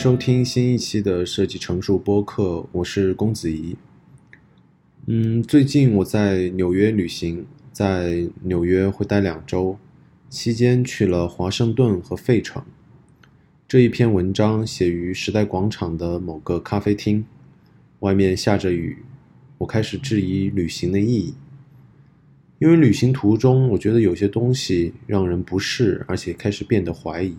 [0.00, 3.76] 收听新一期的设计成熟播客，我是公子怡。
[5.06, 9.76] 嗯，最近我在纽约旅行，在纽约会待两周，
[10.30, 12.64] 期间去了华盛顿和费城。
[13.68, 17.26] 这一篇文章写于时代广场的某个咖啡厅，
[17.98, 19.04] 外面下着雨，
[19.58, 21.34] 我开始质疑旅行的意义，
[22.58, 27.36] 因为旅行途中，我觉得有些东西让人不适，而且开始变得怀疑。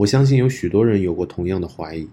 [0.00, 2.08] 我相信有许多人有过同样的怀疑，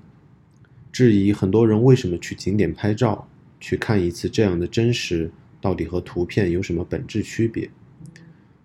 [0.92, 3.30] 质疑很多人为什么去景点拍照，
[3.62, 7.70] 去看一次这样的真实，到底和图片有什么本质区别？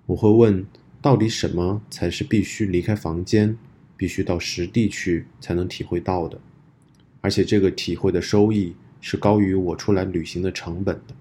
[0.07, 0.67] 我会问，
[1.01, 3.57] 到底什么才是必须离开房间，
[3.97, 6.41] 必须到实地去才能体会到的？
[7.21, 11.15] 而且这个体会的收益是高于我出来旅行的成本的。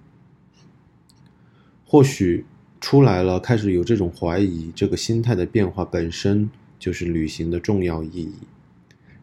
[1.86, 2.46] 或许
[2.80, 6.49] 出来了，开始有这种怀疑，这个心态的变化本身。
[6.82, 8.34] 就是旅行的重要意义，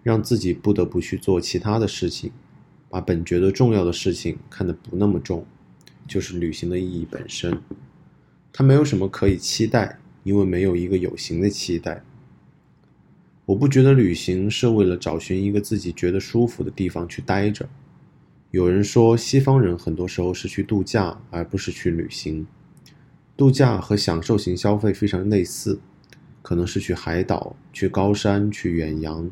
[0.04, 2.30] 让自己不得不去做其他的事情，
[2.88, 5.44] 把本觉得重要的事情看得不那么重，
[6.06, 7.60] 就是旅行的意义本身。
[8.52, 12.04] 它没有什么可以期待，因为没有一个有形的期待。
[13.44, 17.68] 我不觉得旅行是为了找寻一个自己觉得舒服的地方去待着。
[18.52, 22.46] 有人说，西方人很多时候是去度假，而不是去旅行。
[23.36, 25.80] 度假和享受型消费非常类似。
[26.48, 29.30] 可能是去海岛、去高山、去远洋，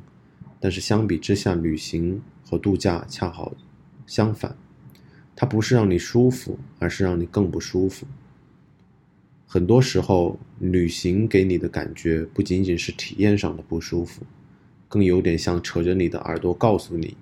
[0.61, 3.55] 但是相比之下，旅行和度假恰好
[4.06, 4.55] 相反，
[5.34, 8.06] 它不是让你舒服，而是让你更不舒服。
[9.47, 14.20] 很多时候，旅行给你的感觉不仅仅是体验上的不舒服，
[14.87, 17.17] 更有点像扯着你的耳朵告诉你，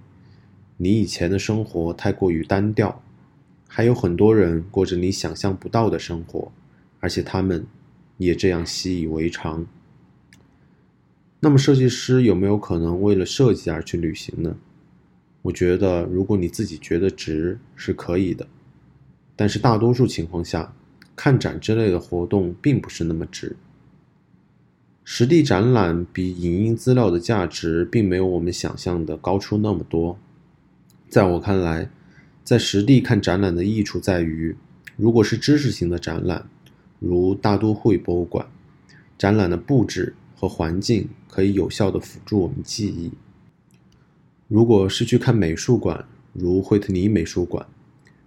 [0.77, 3.01] 你以前的生活太过于单调，
[3.69, 6.51] 还有很多人过着你想象不到的生活，
[6.99, 7.65] 而且他们
[8.19, 9.65] 也这样习以为常。
[11.45, 14.57] 那么，设计师有没有可能为了设计而去旅行呢？
[15.43, 18.47] 我觉得，如果你自己觉得值，是可以的。
[19.37, 20.75] 但是，大多数情况下，
[21.15, 23.55] 看展之类的活动并不是那么值。
[25.05, 30.19] 实地展览比影音资料的价值，并没有我们想象的高出那么多。
[31.11, 31.91] 在我看来，
[32.43, 34.57] 在实地看展览的益处在于，
[34.97, 36.49] 如果是知识型的展览，
[37.01, 38.47] 如大都会博物馆，
[39.19, 40.15] 展览的布置。
[40.35, 43.11] 和环境可以有效的辅助我们记忆。
[44.49, 47.67] 如果是去看美术馆，如惠特尼美术馆，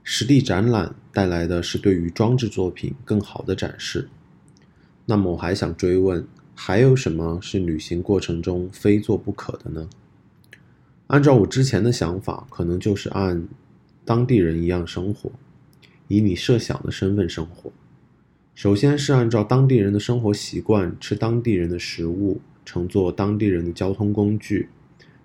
[0.03, 4.09] 实地展览带来的是对于装置作品更好的展示。
[5.05, 9.87] 那么我还想追问，还有什么是旅行过程中非做不可的呢？
[11.07, 13.47] 按照我之前的想法，可能就是按
[14.03, 15.31] 当地人一样生活，
[16.07, 17.71] 以你设想的身份生活。
[18.57, 24.67] 首先是按照当地人的生活习惯吃当地人的食物，乘坐当地人的交通工具，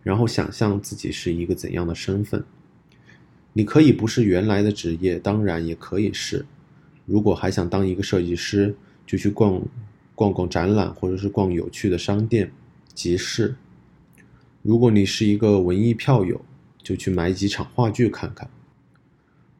[0.02, 2.44] 然后想象自己是一个怎样的身份。
[3.54, 6.44] 你可以不是原来的职业，当然也可以是。
[7.06, 8.74] 如果还想当一个设计师，
[9.06, 9.62] 就去逛
[10.14, 12.52] 逛逛展览，或者是逛有趣的商店、
[12.92, 13.54] 集市。
[14.60, 16.38] 如果你是一个文艺票友，
[16.82, 18.50] 就去买几场话剧看看。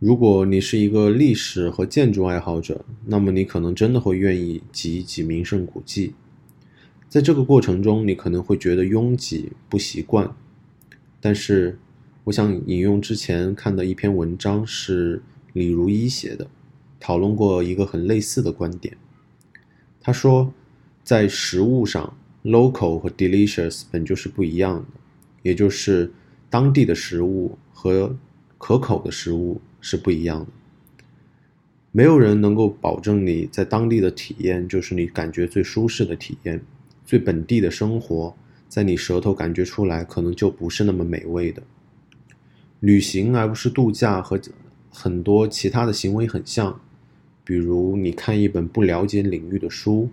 [0.02, 6.12] 如果你是一个历史和建筑爱好者，那么你可能真的会愿意挤一挤名胜古迹。
[7.08, 10.34] 在这个过程中，你可能会觉得拥挤不习惯。
[11.20, 11.78] 但是，
[12.24, 16.48] 我想引用之前看的一篇文章，是李如一写的，
[16.98, 18.96] 讨论过一个很类似的观点。
[20.00, 20.52] 他说，
[21.04, 22.12] 在食物上
[22.42, 25.00] ，local 和 delicious 本就是不一样的，
[25.42, 26.12] 也就是
[26.50, 28.16] 当地的食物和
[28.58, 29.60] 可口的食物。
[29.82, 30.46] 是不一样的。
[31.90, 36.58] 没有人能够保证你在当地的体验就是你感觉最舒适的体验，
[37.04, 38.34] 最本地的生活，
[38.66, 41.62] 在你舌头感觉出来可能就不是那么美味的。
[42.80, 44.40] 旅行而不是度假和
[44.90, 46.80] 很多其他的行为很像，
[47.44, 50.08] 比如你看一本不了解领域的书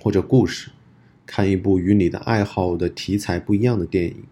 [0.00, 0.70] 或者故事，
[1.26, 4.24] 看一部与你的爱好的题材不一样的电影，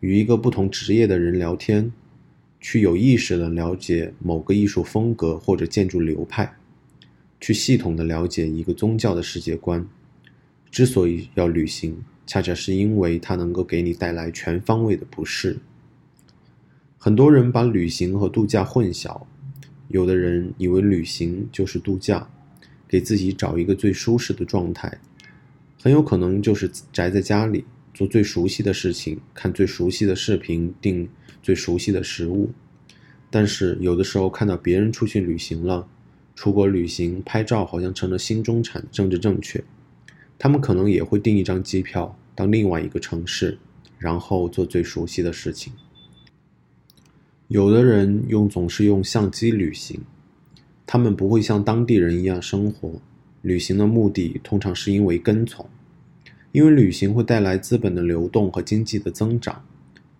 [0.00, 1.92] 与一个不同职业的人聊天。
[2.64, 6.50] 去有意识的了解某个艺术风格或者建筑流派，
[7.38, 9.86] 去系统的了解一个宗教的世界观。
[10.70, 11.94] 之所以要旅行，
[12.26, 15.58] 恰恰是因为它能够给你带来全方位的不适。
[16.96, 19.20] 很多人把旅行和度假混淆，
[19.88, 22.26] 有的人以为旅行就是度假，
[22.88, 24.98] 给自己找一个最舒适的状态，
[25.82, 27.62] 很有可能就是宅在家里。
[27.92, 31.06] 做最熟悉的事情，看最熟悉的视频，定
[31.44, 32.50] 最熟悉的食物。
[33.30, 35.86] 但是有的时候看到别人出去旅行了，
[36.34, 39.62] 出国旅行拍照好像成了新中产政治正确。
[40.38, 43.58] 他们可能也会订一张机票到另外一个城市，
[43.98, 45.72] 然后做最熟悉的事情。
[47.48, 50.00] 有的人用总是用相机旅行，
[50.86, 53.00] 他们不会像当地人一样生活。
[53.42, 55.68] 旅行的目的通常是因为跟从，
[56.52, 59.62] 因为旅行会带来资本的流动和经济的增长，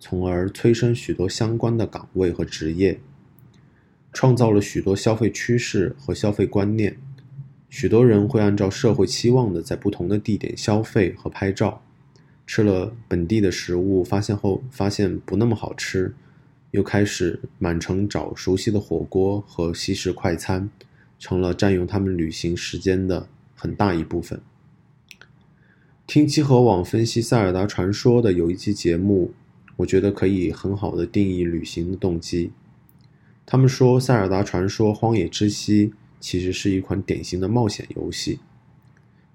[0.07, 2.99] 从而催生许多相关的岗位和职业，
[4.13, 6.95] 创造了许多消费趋势和消费观念。
[7.71, 11.81] 许多人会按照社会期望的在不同的地点消费和拍照，
[12.45, 16.13] 吃了本地的食物，发现后发现不那么好吃。
[16.69, 20.69] 又开始满城找熟悉的火锅和西式快餐，
[21.17, 24.39] 成了占用他们旅行时间的很大一部分。
[26.05, 29.33] 听集合网分析《塞尔达传说》的有一期节目，
[29.77, 32.51] 我觉得可以很好的定义旅行的动机。
[33.45, 35.87] 他们说，《塞尔达传说：荒野之息》
[36.19, 38.39] 其实是一款典型的冒险游戏。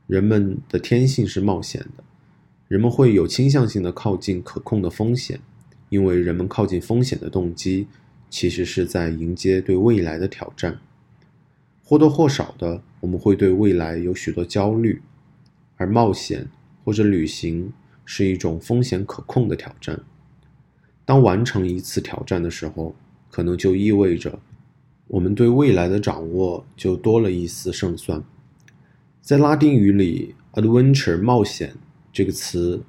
[0.07, 2.03] 人们的天性是冒险的，
[2.69, 5.41] 人们会有倾向性的靠近可控的风险。
[5.91, 7.89] 因为人们靠近风险的动机，
[8.31, 10.79] 其实是在迎接对未来的挑战。
[11.83, 15.03] 或多或少的，我们会对未来有许多焦虑，
[15.77, 16.49] 而冒险
[16.85, 17.73] 或者旅行
[18.05, 20.01] 是一种风险可控的挑战。
[21.05, 22.95] 当完成一次挑战的时候，
[23.31, 24.39] 可能就意味着
[25.09, 28.23] 我们对未来的掌握就多了一丝胜算。
[29.21, 31.75] 在拉丁语里，“adventure” 冒险
[32.13, 32.83] 这个词。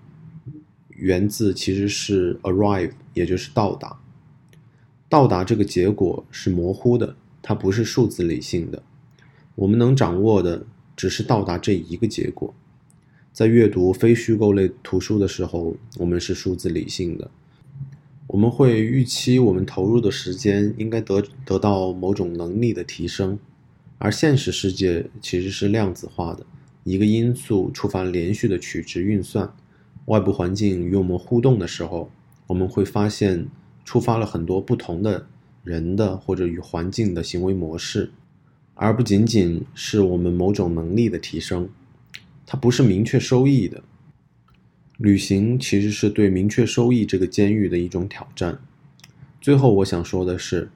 [0.90, 4.00] 源自其实是 arrive，也就是到达。
[5.10, 8.84] 到达这个结果是模糊的，它不是数字理性的。
[9.56, 10.64] 我们能掌握的
[10.96, 12.54] 只是到达这一个结果。
[13.34, 17.32] 在阅读非虚构类图书的时候，我们是数字理性的。
[18.32, 23.38] 我们会预期我们投入的时间应该得得到某种能力的提升，
[23.98, 26.46] 而现实世界其实是量子化的。
[26.86, 29.54] 一个因素触发连续的取值运算。
[30.06, 32.10] 外部环境与我们互动的时候，
[32.48, 33.46] 我们会发现
[33.84, 35.28] 触发了很多不同的
[35.66, 38.14] 人的或者与环境的行为模式，
[38.76, 41.68] 而不仅仅是我们某种能力的提升。
[42.46, 43.84] 它不是明确收益的。
[45.02, 48.60] 旅行其实是对明确收益这个监狱的一种挑战。
[49.42, 50.70] 最后，我想说的是，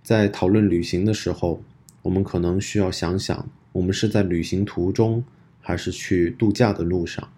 [0.00, 1.60] 在讨论旅行的时候，
[2.00, 5.24] 我们可能需要想想，我们是在旅行途中，
[5.60, 7.28] 还是去度假的路上。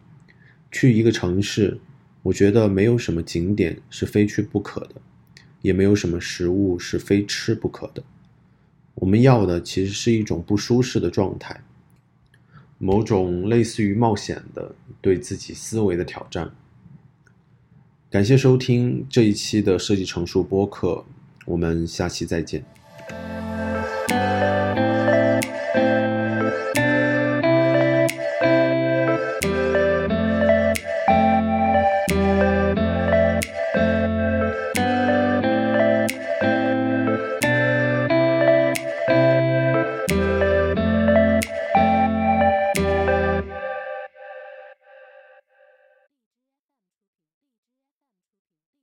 [0.71, 1.81] 去一个城市，
[2.23, 4.97] 我觉得没有什么景点是非去不可的，
[5.62, 8.05] 也没有什么食物是非吃不可的。
[8.97, 11.59] 我们要的其实是一种不舒适的状态，
[12.78, 16.50] 某种类似于冒险的对自己思维的挑战。
[18.11, 21.05] 感谢收听这一期的设计成熟播客，
[21.44, 22.64] 我们下期再见。